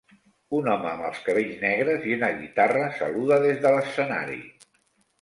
Un 0.59 0.69
home 0.75 0.89
amb 0.91 1.05
els 1.09 1.19
cabells 1.27 1.61
negres 1.65 2.09
i 2.13 2.17
una 2.17 2.33
guitarra 2.41 2.89
saluda 2.99 3.41
des 3.47 3.65
de 3.67 3.79
l'escenari. 3.79 4.45